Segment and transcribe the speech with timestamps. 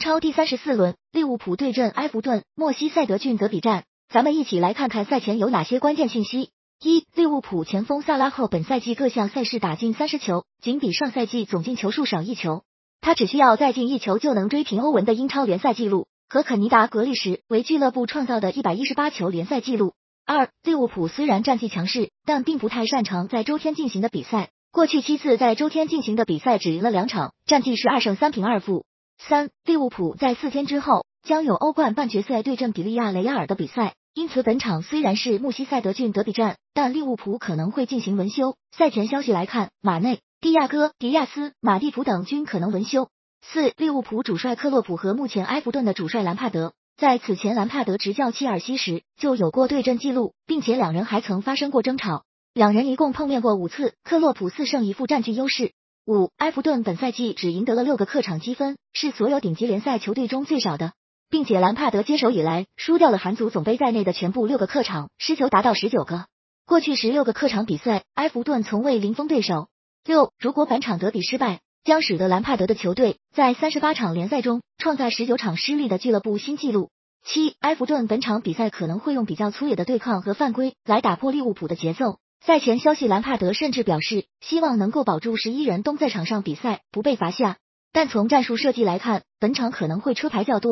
[0.00, 3.84] 超第三十四轮，利物浦对阵埃弗顿，莫西塞德郡德比战。
[4.08, 6.50] 咱们一起来看看赛前有哪些关键信息。
[6.82, 12.62] 一、利物浦前锋萨拉赫本赛季各项赛事打进三十球，仅比上赛季总进球数少一球。
[13.02, 19.92] 他只需要再进一球就能追平欧文的英超联赛纪录，和肯尼达格利什为俱乐部创造的一百一十八球联赛纪录。
[20.24, 24.50] 二、利物浦虽然战绩强势，但并不太擅长在周天进行的比赛。
[24.72, 28.86] 过去七次在周天进行的比赛只赢了两场，战绩是二胜三平二负。
[29.28, 38.56] 三、利物浦在四天之后将有欧冠半决赛对阵比利亚雷亚尔的比赛，因此本场虽然是穆西塞德郡德比战，但利物浦可能会进行轮休。
[38.74, 43.08] 赛前消息来看，马内、蒂亚戈、迪亚斯、马蒂普等均可能轮休。
[43.42, 55.72] 四、利物浦主帅克洛普和目前埃弗顿的主帅兰帕德，在此前兰帕德执教切尔西时就有过对阵记录，并且两人还曾发生过争吵，两人一共碰面过五次，克洛普四胜一负占据优势。
[56.10, 60.92] 五，埃弗顿本赛季只赢得了六个客场积分，是所有顶级联赛球队中最少的，
[61.30, 66.26] 并且兰帕德接手以来输掉了韩足总杯在内的全部六个客场，失球达到十九个。
[66.66, 69.68] 过去十六个客场比赛，埃弗顿从未零封对手。
[70.04, 76.90] 六，如果本场德比失败，将使得兰帕德的球队在三十八场联赛中创下十九场失利的俱乐部新纪录。
[77.24, 82.18] 七，埃弗顿本场比赛可能会用比较粗野的对抗和犯规来打破利物浦的节奏。
[82.42, 87.58] 赛前消息，兰帕德甚至表示希望能够保住十一人都在场上比赛，不被罚下。
[87.92, 90.68] 但从战术设计来看，本场可能会车牌较多。